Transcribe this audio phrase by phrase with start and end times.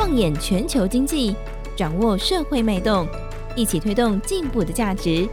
[0.00, 1.36] 放眼全球经济，
[1.76, 3.06] 掌握社会脉动，
[3.54, 5.28] 一起推动进步的价值。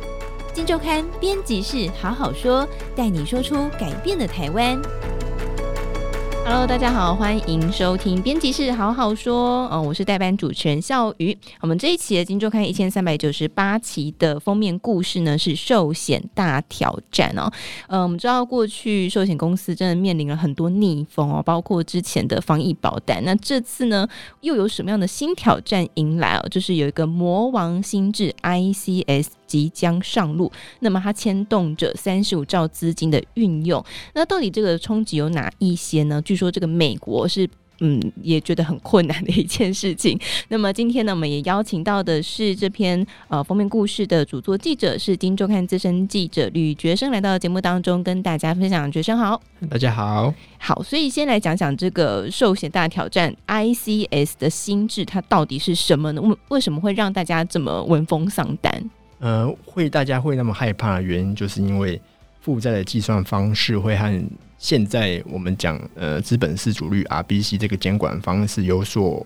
[0.53, 4.77] 金周刊编辑室好好说，带你说出改变的台湾。
[6.49, 9.67] Hello，大家好，欢迎收听编辑室好好说。
[9.69, 11.37] 嗯，我是代班主持人孝瑜。
[11.59, 17.51] 我们这一期的《金周刊》一千三百九十八期的封面故事呢，是寿险大挑战哦。
[17.89, 23.21] 嗯，我们知道过去寿险公司真的面临了很多逆风哦，包括之前的防疫保单。
[23.25, 24.07] 那这次呢，
[24.39, 26.47] 又有什么样的新挑战迎来哦？
[26.47, 29.36] 就是有一个魔王新智 ICS。
[29.47, 30.51] 即将上路，
[30.81, 33.83] 那么它牵动着三十五兆资金的运用，
[34.13, 36.21] 那到底这个冲击有哪一些呢？
[36.21, 40.19] 据说这个美国是嗯也觉得很困难的一件事情。
[40.47, 48.91] 那么今天呢，我们也邀请到的是这篇呃封面故事的主作记者，是《金周刊》资深记者吕觉生，来到节目当中跟大家分享。
[48.91, 49.39] 觉生好，
[49.69, 56.21] 大家好，好，所以先来讲讲这个寿险大挑战 ICS 的心智，它到底是什么呢？
[56.21, 58.89] 为为什么会让大家这么闻风丧胆？
[59.19, 61.99] 呃，会大家会那么害怕的原因，就是因为
[62.39, 69.25] 负债的计算方式会和现在我们讲呃资本市足率 RBC 这个监管方式有所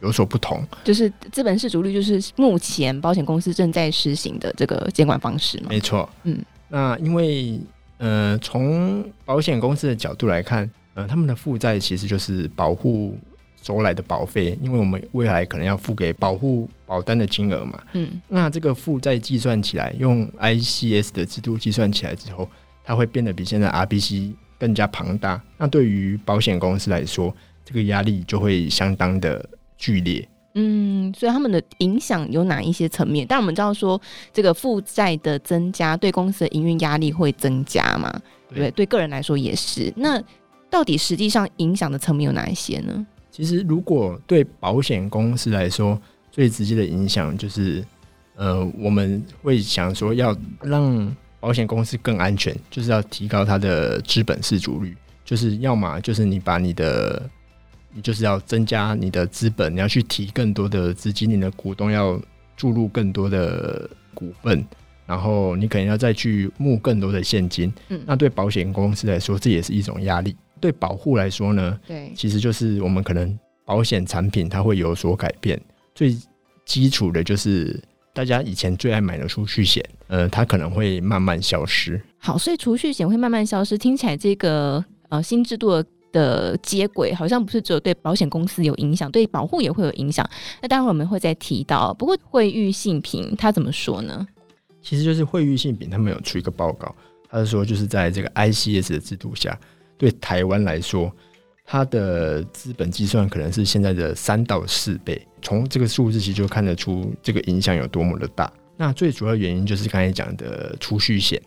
[0.00, 0.62] 有所不同。
[0.84, 5.66] 就是资本市足率，就是目前保险公司正在实行的这个监管方式吗？
[5.70, 7.60] 没错，嗯，那因为
[7.98, 13.16] 呃从保险公司的角度来看，呃，他们的负债其实就是保护。
[13.62, 22.48] 收来的保费，因为我们未来可能要付给保护保单的金额嘛，嗯，那这个负债计算起来，用 ICS 的制度计算起来之后，
[22.84, 25.40] 它会变得比现在 RBC 更加庞大。
[25.58, 30.26] 那对于保险公司来说，这个压力就会相当的剧烈。
[30.54, 33.24] 嗯，所以他们的影响有哪一些层面？
[33.24, 34.00] 但我们知道说，
[34.32, 38.10] 这个负债的增加对公司的营运压力会增加嘛？
[38.48, 39.92] 对，对，对个人来说也是。
[39.96, 40.20] 那
[40.68, 43.06] 到底实际上影响的层面有哪一些呢？
[43.40, 45.98] 其实，如果对保险公司来说，
[46.30, 47.82] 最直接的影响就是，
[48.36, 57.30] 呃，我们会想说要让保险公司更安全，就是要提高它的资本市足率，就是要么就是你把你的，
[57.94, 62.20] 你就是要增加你的资本，你要去提更多的资金，你的股东要
[62.58, 64.62] 注入更多的股份，
[65.06, 67.72] 然后你可能要再去募更多的现金。
[67.88, 70.36] 嗯，那对保险公司来说，这也是一种压力。
[70.60, 75.60] 对保护来说呢，对，其实就是我们可能保险产品它会有所改变。
[75.94, 76.16] 最
[76.64, 77.82] 基础的就是
[78.12, 82.00] 大家以前最爱买的储蓄险，呃，它可能会慢慢消失。
[82.18, 90.28] 好，所以储蓄险会慢慢消失，听起来这个呃新制度的的接轨好像不是只有对保险公司有影响，对保护也会有影响。
[90.60, 91.94] 那待会我们会再提到。
[91.94, 94.26] 不过惠誉信评他怎么说呢？
[94.82, 96.94] 其实就是惠誉信评他们有出一个报告，
[97.28, 99.58] 他是说就是在这个 ICS 的制度下。
[100.00, 101.14] 对台湾来说，
[101.66, 105.20] 它的资本计算可能是现在的三到四倍。
[105.42, 108.50] 从这个数字其实就看得出这个影响有多么的大。
[108.78, 111.38] 那最主要原因就是刚才讲的储蓄险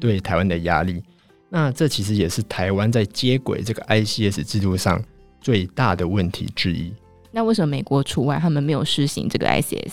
[0.00, 1.00] 对台湾的压力。
[1.48, 5.00] 那这其实也是台湾在接轨这个 ICS 制度上
[5.40, 6.92] 最大的问题之一。
[7.30, 9.92] 那为什么美国除外，他们没有实行这个 ICS？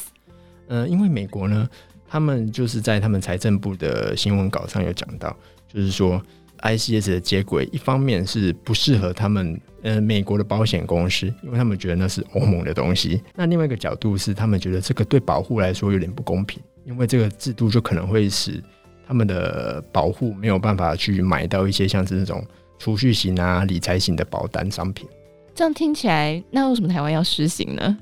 [0.67, 1.69] 呃，因为美国呢，
[2.07, 5.37] 他们就是在他们财政部的新闻稿上有讲到，
[5.71, 6.19] 就是说。
[6.61, 13.21] ICS 的接轨，一方面是不适合他们，呃，美国的保险公司，因为他们觉得那是欧盟的东西。
[13.35, 18.61] 那另外一个角度是，他们觉得这个对保护来说有点不公平，因为这个制度就可能会使
[19.07, 22.45] 他们的保护没有办法去买到一些像是那种
[22.77, 25.07] 储蓄型啊、理财型的保单商品。
[25.55, 27.97] 这样听起来，那为什么台湾要实行呢？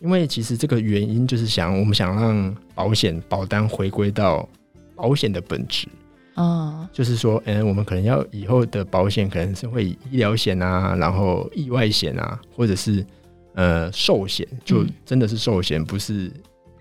[0.00, 4.48] 因为其实这个原因就是想，我们想让保险保单回归到
[4.94, 5.88] 保险的本质。
[6.38, 13.04] 啊，就是说，嗯，我们可能要以后的保险可能是会以医疗险啊，然后意外险啊，或者是
[13.54, 16.30] 呃寿险，就真的是寿险，不是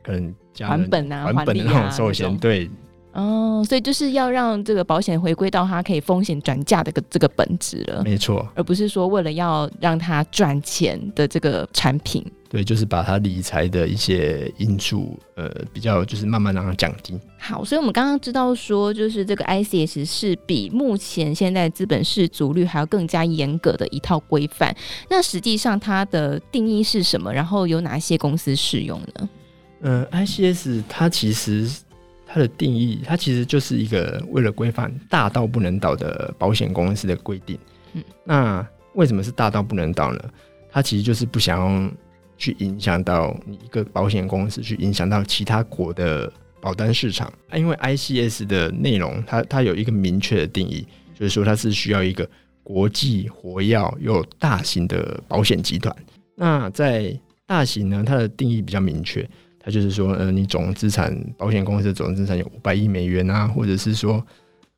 [0.03, 2.69] 可能还本啊、还本的 那种寿险，对。
[3.13, 12.23] 哦，所以就是要让这个保险回归到它可以风险转嫁的个这个本质了，没错，而不是说为了要让它赚钱的这个产品。
[12.49, 17.19] 对，就是把它理财的一些因素，呃，比较就是慢慢让它降低。
[17.37, 24.75] 好，所以我们刚刚知道说，就是这个 ICS 是比目前现在资本市足率还要更加严格的一套规范。
[25.09, 27.33] 那实际上它的定义是什么？
[27.33, 29.29] 然后有哪些公司适用呢？
[29.81, 31.69] 呃，ICS 它其实。
[32.29, 37.57] 它的定义，它其实就是一个为了规范大到不能倒的保险公司的规定。
[37.93, 40.19] 嗯，那为什么是大到不能倒呢？
[40.69, 41.89] 它其实就是不想要
[42.37, 46.31] 去影响到你一个保险公司，去影响到其他国的
[46.61, 47.31] 保单市场。
[47.53, 52.29] 因为 ICS 的内容，它它有一个明确的定义，就是说它是需要一个
[52.63, 55.95] 国际活跃又大型的保险集团。
[56.35, 59.27] 那在大型呢，它的定义比较明确，
[59.59, 64.23] 它就是说，呃，你总资产，保险公司的总资产有五百亿美元啊，或者是说，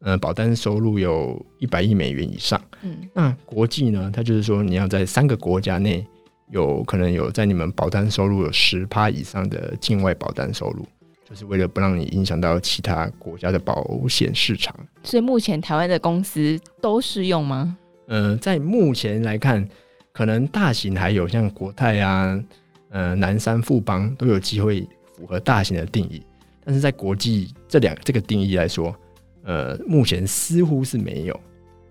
[0.01, 2.61] 呃，保单收入有一百亿美元以上。
[2.83, 6.05] 嗯，那国际呢，它就是说，你要在三个国家内
[6.49, 10.85] 有可能有在你们保单收入有十趴以上的境外保单收入。
[11.29, 17.77] 就是为了不让你影响到其他国家的保险市场，所以目前台湾的公司都适用吗？
[18.07, 19.69] 呃，在目前来看，
[20.11, 22.43] 可能大型还有像国泰啊、
[22.89, 26.23] 呃南山富邦都有机会符合大型的定义，
[26.65, 28.95] 但是在国际这两这个定义来说，
[29.43, 31.39] 呃，目前似乎是没有，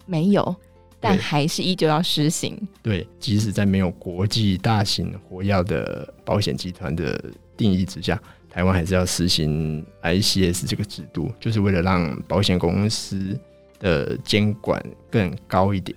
[0.04, 0.56] 没有，
[1.00, 2.56] 但还是依旧要施行。
[2.82, 7.22] 对，即使在没有国际大型火药的保险集团的
[7.56, 8.20] 定义之下。
[8.50, 13.38] 台湾还是要实行 ICS 这个制度，就是为了让保险公司
[13.78, 15.96] 的监管更高一点。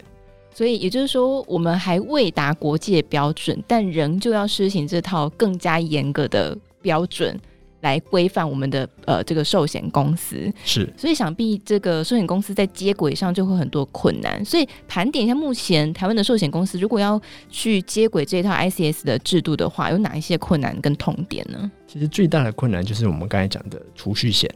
[0.54, 7.40] 所以也就是说，我们还未达国际的标准，但仍旧要施行这套更加严格的标准。
[7.82, 14.44] 来规范我们的呃这个寿险公司是，所以想必这个寿险公司在接轨上就会很多困难。
[14.46, 21.72] 所以盘点一下，目前台湾的寿险公司如果要去接轨这一套 ICS 的制度的话，有哪一些困难跟痛点呢？
[21.88, 24.50] 其实最大的困难就是我们刚才讲的储蓄险。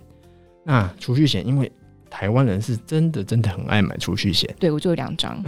[0.63, 1.71] 那储蓄险，因为
[2.09, 5.43] 台湾人是真的真的很爱买储蓄险，对我就有两张。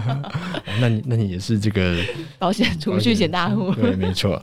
[0.80, 2.02] 那你那你也是这个
[2.38, 3.72] 保险储蓄险大户？
[3.74, 4.42] 对，没错。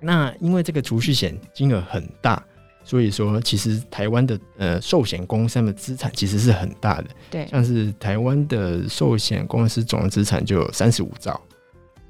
[0.00, 2.42] 那因为这个储蓄险金额很大，
[2.84, 7.06] 所以说其实台湾的呃寿险公司的资产其实是很大的。
[7.30, 11.40] 对，像是台湾的寿险公司总资产就有三十五兆。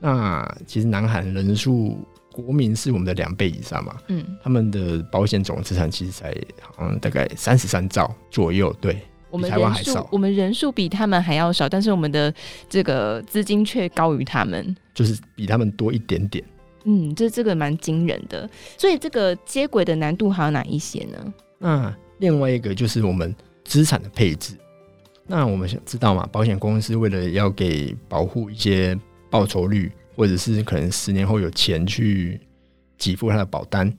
[0.00, 1.98] 那其实南韩人数
[2.32, 3.96] 国民是我们的两倍以上嘛。
[4.06, 8.72] 嗯，他们的保险总资产其实才好像大概三十三兆左右。
[8.80, 12.32] 对，我们台湾还少，我们人数比他们还要少，但是我们的
[12.68, 16.44] 这个资金却高于他们，就是比他们多一点点。
[16.84, 18.48] 嗯，这这个蛮惊人的，
[18.78, 21.34] 所以这个接轨的难度还有哪一些呢？
[21.58, 23.34] 那另外一个就是我们
[23.64, 24.54] 资产的配置。
[25.26, 28.98] 那我们想知道嘛，保险公司为了要给保护一些
[29.28, 32.40] 报酬率，或者是可能十年后有钱去
[32.96, 33.92] 给付他的保单，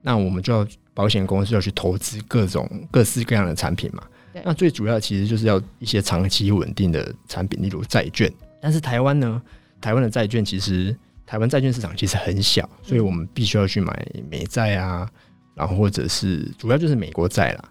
[0.00, 4.04] 那我们就要保险公司要去投资各种各式各样的产品嘛。
[4.44, 8.32] 那最主要其实就是要一些长期稳定的产品，例如债券。
[8.60, 9.42] 但是台湾呢，
[9.80, 10.96] 台湾的债券其实。
[11.26, 15.10] 台湾债券市场其实很小，所以我们必须要去买美债啊，
[15.54, 17.64] 然后或者是主要就是美国债啦。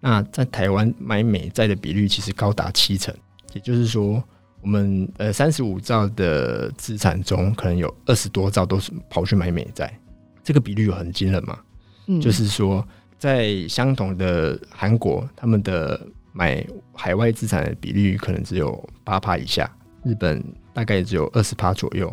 [0.00, 3.14] 那在台湾买美债的比率其实高达七成，
[3.52, 4.20] 也就是说，
[4.62, 9.96] 我们呃三十五兆的资产中，可能有二十多兆都是跑去买美债，
[10.42, 11.58] 这个比率有很惊人嘛？
[12.06, 12.84] 嗯，就是说，
[13.18, 16.00] 在相同的韩国，他们的
[16.32, 19.70] 买海外资产的比率可能只有八趴以下，
[20.02, 20.42] 日本
[20.72, 22.12] 大概只有二十趴左右。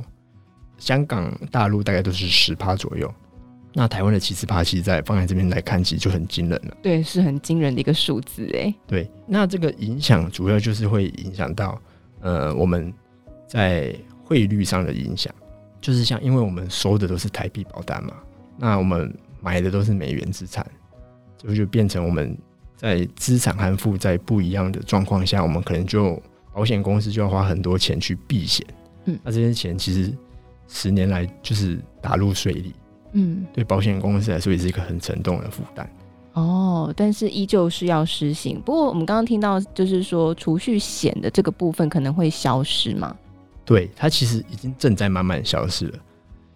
[0.80, 3.14] 香港、大陆大概都是十趴左右，
[3.74, 6.78] 那台湾的七十趴，其实在放在这边来看，其实就很惊人了。
[6.82, 8.74] 对，是很惊人的一个数字哎。
[8.88, 11.80] 对，那这个影响主要就是会影响到
[12.22, 12.92] 呃我们
[13.46, 15.34] 在汇率上的影响，
[15.80, 18.14] 就是像因为我们收的都是台币保单嘛，
[18.58, 20.66] 那我们买的都是美元资产，
[21.38, 22.36] 就就变成我们
[22.76, 26.20] 在资产和负债不一样的状况下，我们可能就
[26.54, 28.66] 保险公司就要花很多钱去避险。
[29.06, 30.12] 嗯，那这些钱其实。
[30.70, 32.74] 十年来就是打入税里，
[33.14, 35.90] 嗯，对保险公司来说也是一个很沉重的负担。
[36.34, 38.62] 哦，但是依旧是要实行。
[38.62, 43.14] 不过我们刚刚听到，就是说储蓄险的这个部分可能会消失吗？
[43.66, 46.00] 对，它其实已经正在慢慢消失了。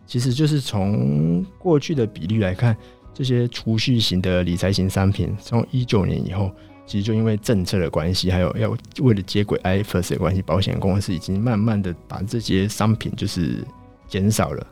[0.06, 2.78] 其实就是从过去的比率来看，
[3.16, 6.52] 这些储蓄型的理财型商品，从一九年以后，
[6.86, 13.66] 其实就因为政策的关系，还有要为了接轨 IFRS 的关系，保险公司已经慢慢的把这些商品就是。
[14.14, 14.68] 减少了。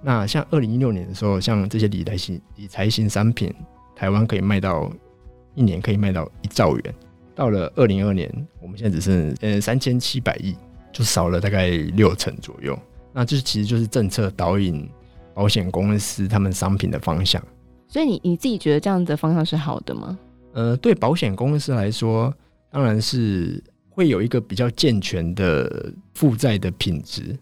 [0.00, 3.52] 那像二零一六年的时候，像这些理财型理财型商品，
[3.94, 4.90] 台湾可以卖到
[5.54, 6.94] 一年可以卖到一兆元。
[7.34, 8.26] 到了二零二年，
[8.62, 10.56] 我们现在只剩呃三千七百亿，
[10.90, 12.78] 就少了大概六成左右。
[13.12, 14.88] 那这其实就是政策导引
[15.34, 17.42] 保险公司他们商品的方向。
[17.88, 20.18] 所以你你自己觉得这样的方向是好的吗？
[20.54, 22.34] 呃，对保险公司来说，
[22.70, 27.38] 当然是会有一个比较健全的负债的品质。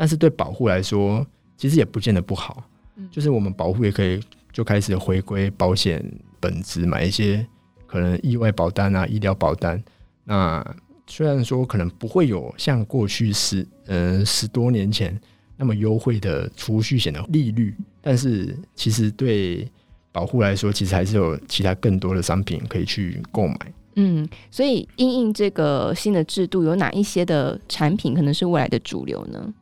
[0.00, 1.26] 但是对保护来说，
[1.58, 2.64] 其实也不见得不好。
[2.96, 4.18] 嗯，就是我们保护也可以
[4.50, 6.02] 就开始回归保险
[6.40, 7.46] 本质，买一些
[7.86, 9.78] 可能意外保单啊、医疗保单。
[10.24, 10.64] 那
[11.06, 15.20] 虽然说可能不会有像过去十嗯十多年前
[15.54, 19.70] 那么优惠的储蓄险的利率，但是其实对
[20.12, 23.74] 保护来说，其实还是有其他更多的商品可以去购买。
[23.96, 29.52] 嗯，所以因应这个新的制度，有哪一些的产品可能是未来的主流呢？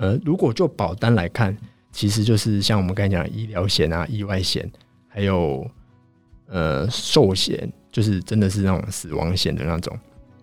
[0.00, 1.54] 呃，如果就保单来看，
[1.92, 4.66] 其实就是像我们刚才讲医疗险啊、意外险，
[5.06, 5.70] 还有
[6.46, 9.94] 呃寿险，就是真的是那种死亡险的那种，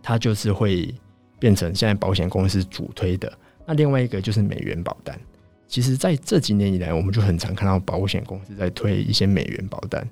[0.03, 0.93] 它就是会
[1.39, 3.35] 变成现在保险公司主推的。
[3.65, 5.19] 那另外一个就是美元保单。
[5.67, 10.07] 其实在这几年以来，我们就很常看到保险公司在推一些美元保单。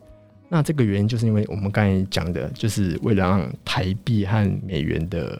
[0.49, 5.39] 那这个原因就是因为我们刚才讲的，就是为了让台币和美元的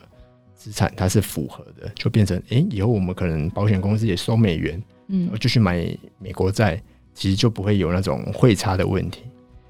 [0.66, 6.82] 资产它是符合的，就变成哎、欸，以后我们可能保险公司也收美元，嗯，就去买美国债，
[7.14, 9.22] 其实就不会有那种汇差的问题。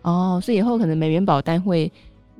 [0.03, 1.91] 哦，所以以后可能美元保单会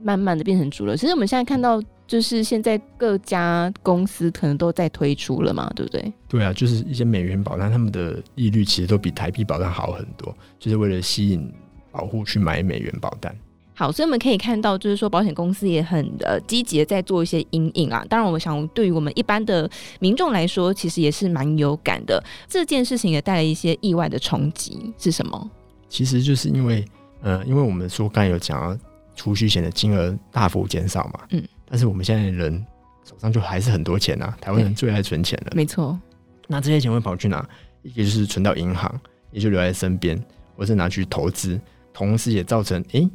[0.02, 0.96] 慢慢的变成主流。
[0.96, 1.82] 其实我们现在看到。
[2.08, 6.14] 就是现在各家公司可能都在推出了嘛，对不对？
[6.28, 11.52] 对啊，就是一些美元保单，他们的利率其实都比台币保单好很多，就是为了吸引
[11.92, 13.36] 保护去买美元保单。
[13.77, 18.05] 好，所以我们可以看到，就是说保险公司也很呃积极的在做一些阴影啊。
[18.10, 22.24] 当然，我想对于我们一般的民众来说，其实也是蛮有感的。
[22.48, 25.51] 这件事情也带来一些意外的冲击，是什么？
[25.89, 26.86] 其实就是因为
[27.22, 28.82] 呃，因为我们说刚才有讲到
[29.13, 31.44] 储蓄险的金额大幅减少嘛，嗯。
[31.67, 32.65] 但是我们现在人
[33.03, 35.51] 手上就还是很多钱啊，台湾人最爱存钱了。
[35.53, 36.00] 没错，
[36.48, 37.46] 那这些钱会跑去哪？
[37.82, 39.00] 一个就是存到银行，
[39.32, 40.20] 也就留在身边，
[40.55, 41.60] 或是拿去投资，
[41.94, 43.10] 同时也造成哎、欸，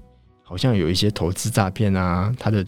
[0.50, 2.66] 好像有一些投资诈骗啊，它的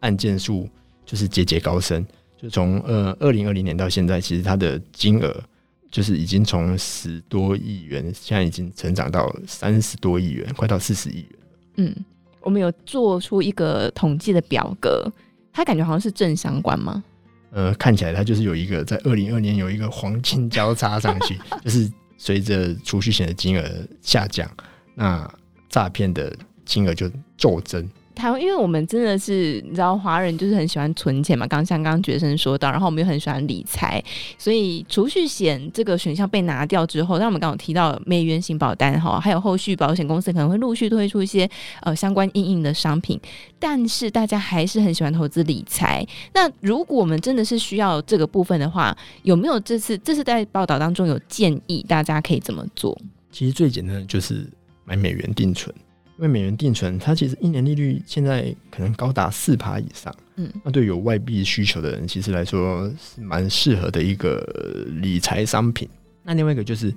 [0.00, 0.68] 案件数
[1.06, 2.04] 就是节节高升。
[2.36, 5.40] 就从呃二零二零年到现在，其实它的金额
[5.92, 11.46] 就是已经从十多亿元，现在已经成长到三十多亿元，快到四十亿元了。
[11.76, 12.04] 嗯。
[12.40, 15.08] 我们有做出一个统计的表格，
[15.52, 17.04] 它感觉好像是正相关吗？
[17.52, 23.64] 呃，看起来它就是有一个在二零二二年有一个黄金交叉上去， 就是随着储蓄险的金额
[24.02, 24.50] 下降，
[24.96, 25.30] 那
[25.68, 26.34] 诈骗的
[26.70, 27.90] 金额就骤增。
[28.12, 31.46] 台湾，因为我们真的是你知道，华人就是很喜欢存钱嘛。
[31.46, 34.02] 刚像刚刚觉生说到，然后我们又很喜欢理财，
[34.36, 41.48] 所以储蓄险这个选项被拿掉之后，那我们刚刚提到美元型保单哈，还有后续保险公司可能会陆续推出一些
[41.80, 43.18] 呃相关应应的商品，
[43.58, 46.06] 但是大家还是很喜欢投资理财。
[46.34, 53.00] 那如果我们真的是需要这个部分的话，有没有这次这次在报道当中有建议大家可以怎么做？
[53.32, 54.46] 其实最简单的就是
[54.84, 55.74] 买美元定存。
[56.20, 64.38] 因为美元定存，它其实一年利率现在可能高达四趴以上，嗯，那对有外币需求的人，其实来说是蛮适合的一个
[65.00, 65.88] 理财商品。
[66.22, 66.92] 那另外一个就是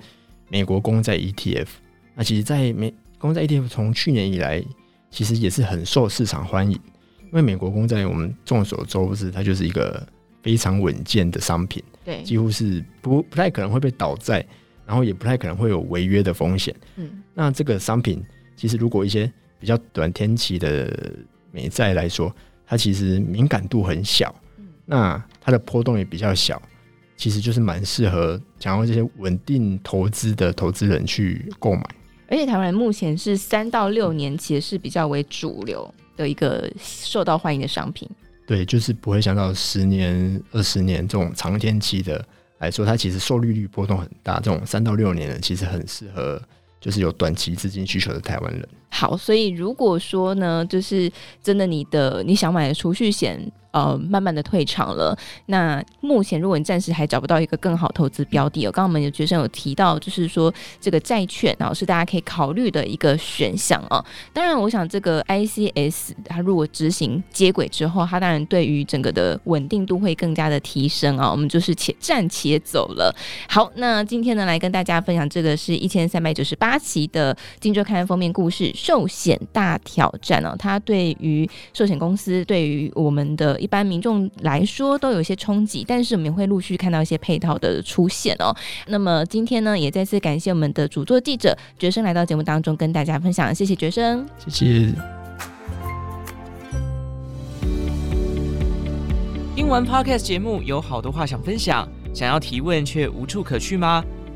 [0.50, 1.68] 美国公债 ETF，
[2.16, 4.62] 那其实，在美公债 ETF 从去年以来，
[5.10, 6.74] 其实也是很受市场欢迎，
[7.22, 10.06] 因为美国公债我们众所周知，它就是一个
[10.42, 14.46] 非常稳健的商品，对，几乎是不不太可能会被倒债，
[14.86, 18.22] 然后也不太可能会有违约的风险，嗯，那这个商品。
[18.64, 19.30] 其实，如果一些
[19.60, 20.90] 比较短天期的
[21.52, 22.34] 美债来说，
[22.66, 24.34] 它其实敏感度很小，
[24.86, 26.62] 那它的波动也比较小，
[27.18, 31.84] 其实就是蛮适合想要这些稳定投资的投资人去购买。
[32.30, 38.10] 而且，台湾人目前是三到六年期是比较为主流的一个受到欢迎的商品。
[38.48, 42.26] 对，就是不会想到十年、二十年这种长天期的
[42.60, 44.40] 来说，它其实受利率波动很大。
[44.40, 46.42] 这种三到六年的，其实很适合。
[46.84, 48.68] 就是有短期资金需求的台湾人。
[48.90, 51.10] 好，所以如果说呢，就是
[51.42, 53.40] 真的，你的你想买的储蓄险。
[53.74, 55.18] 呃，慢慢的退场了。
[55.48, 64.04] 那目前，如果你暂时还找不到一个更好投资标的，哦，刚刚我们有学生有提到，就是说这个债券，然后是大家可以考虑的一个选项哦。
[64.32, 73.12] 当然，我想这个 ICS 它如果执行接轨之后，它当然对于整个的稳定度会更加的提升啊，我们就是且战且走了。
[73.50, 80.56] 好，那今天呢，来跟大家分享这个是一千三百九十八期的《今周刊》封面故事——寿险大挑战哦。
[80.60, 83.60] 它对于寿险公司，对于我们的。
[83.64, 88.54] 一般民众来说都有一些冲击，但是我们也会陆续看到一些配套的出现哦。
[88.88, 94.94] 那么今天呢，也再次感谢我们的主作记者觉生来到节目当中跟大家分享，谢谢觉生，谢谢。
[99.56, 104.04] 听完 Podcast 节目，有好多话想分享，想要提问却无处可去吗？